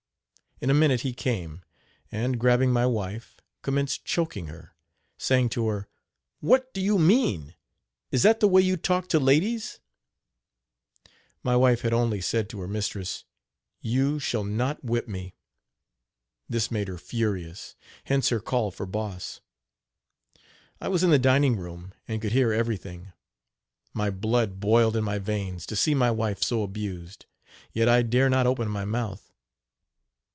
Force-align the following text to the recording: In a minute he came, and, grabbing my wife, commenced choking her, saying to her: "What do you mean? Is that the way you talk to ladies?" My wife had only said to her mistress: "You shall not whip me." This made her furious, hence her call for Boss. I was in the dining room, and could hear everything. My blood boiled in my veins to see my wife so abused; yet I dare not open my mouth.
In 0.63 0.69
a 0.69 0.75
minute 0.75 1.01
he 1.01 1.11
came, 1.11 1.63
and, 2.11 2.39
grabbing 2.39 2.71
my 2.71 2.85
wife, 2.85 3.41
commenced 3.63 4.05
choking 4.05 4.45
her, 4.45 4.75
saying 5.17 5.49
to 5.49 5.67
her: 5.69 5.87
"What 6.39 6.71
do 6.71 6.81
you 6.81 6.99
mean? 6.99 7.55
Is 8.11 8.21
that 8.21 8.39
the 8.41 8.47
way 8.47 8.61
you 8.61 8.77
talk 8.77 9.07
to 9.09 9.19
ladies?" 9.19 9.79
My 11.41 11.55
wife 11.55 11.81
had 11.81 11.93
only 11.93 12.21
said 12.21 12.47
to 12.51 12.59
her 12.61 12.67
mistress: 12.67 13.23
"You 13.79 14.19
shall 14.19 14.43
not 14.43 14.85
whip 14.85 15.07
me." 15.07 15.33
This 16.47 16.69
made 16.69 16.89
her 16.89 16.99
furious, 16.99 17.75
hence 18.03 18.29
her 18.29 18.39
call 18.39 18.69
for 18.69 18.85
Boss. 18.85 19.41
I 20.79 20.89
was 20.89 21.01
in 21.01 21.09
the 21.09 21.17
dining 21.17 21.55
room, 21.57 21.95
and 22.07 22.21
could 22.21 22.33
hear 22.33 22.53
everything. 22.53 23.13
My 23.95 24.11
blood 24.11 24.59
boiled 24.59 24.95
in 24.95 25.03
my 25.03 25.17
veins 25.17 25.65
to 25.65 25.75
see 25.75 25.95
my 25.95 26.11
wife 26.11 26.43
so 26.43 26.61
abused; 26.61 27.25
yet 27.73 27.89
I 27.89 28.03
dare 28.03 28.29
not 28.29 28.45
open 28.45 28.67
my 28.69 28.85
mouth. 28.85 29.27